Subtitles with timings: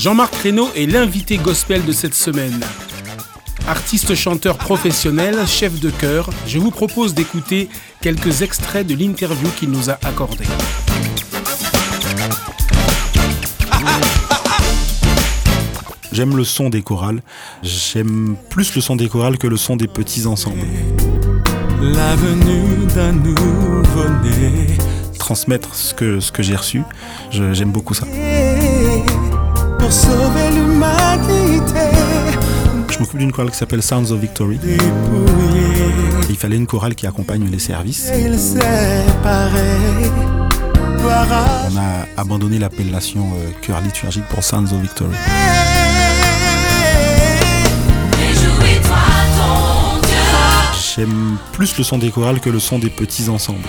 [0.00, 2.58] Jean-Marc Reynaud est l'invité gospel de cette semaine.
[3.68, 7.68] Artiste chanteur professionnel, chef de chœur, je vous propose d'écouter
[8.00, 10.46] quelques extraits de l'interview qu'il nous a accordée.
[16.12, 17.20] J'aime le son des chorales.
[17.62, 20.64] J'aime plus le son des chorales que le son des petits ensembles.
[21.82, 24.78] La venue d'un nouveau-né.
[25.18, 26.84] Transmettre ce que, ce que j'ai reçu,
[27.30, 28.06] j'aime beaucoup ça.
[29.90, 31.90] Pour sauver l'humanité.
[32.90, 34.60] Je m'occupe d'une chorale qui s'appelle Sounds of Victory.
[36.28, 38.08] Il fallait une chorale qui accompagne les services.
[41.02, 45.16] On a abandonné l'appellation euh, chœur liturgique pour Sounds of Victory.
[50.94, 53.66] J'aime plus le son des chorales que le son des petits ensembles.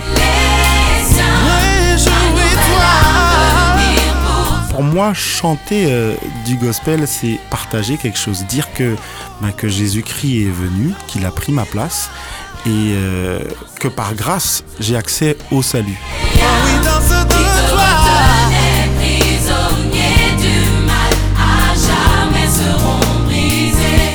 [4.92, 8.94] Moi, chanter euh, du gospel, c'est partager quelque chose, dire que,
[9.40, 12.10] ben, que Jésus-Christ est venu, qu'il a pris ma place
[12.66, 13.40] et euh,
[13.80, 15.98] que par grâce, j'ai accès au salut.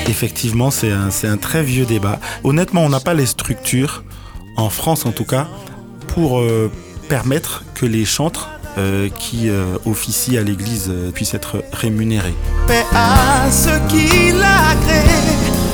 [0.07, 2.19] Effectivement, c'est un, c'est un très vieux débat.
[2.43, 4.03] Honnêtement, on n'a pas les structures,
[4.55, 5.47] en France en tout cas,
[6.07, 6.71] pour euh,
[7.09, 12.35] permettre que les chantres euh, qui euh, officient à l'église euh, puissent être rémunérés.
[12.67, 14.27] Paix à ceux qui.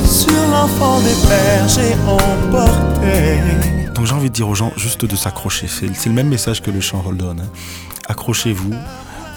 [0.06, 3.38] Sur l'enfant des pères, j'ai emporté.
[3.94, 5.66] Donc j'ai envie de dire aux gens juste de s'accrocher.
[5.68, 7.46] C'est le même message que le chant Hold On, hein.
[8.08, 8.74] Accrochez-vous.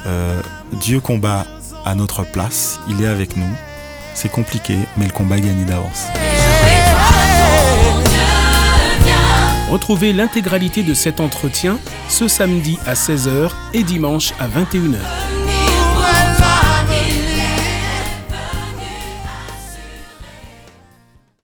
[0.05, 0.41] Euh,
[0.73, 1.45] Dieu combat
[1.85, 2.79] à notre place.
[2.89, 3.49] Il est avec nous.
[4.13, 6.07] C'est compliqué, mais le combat est gagné d'avance.
[9.69, 15.26] Retrouvez l'intégralité de cet entretien ce samedi à 16h et dimanche à 21h.